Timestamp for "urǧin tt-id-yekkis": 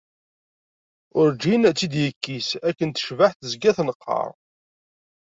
1.19-2.49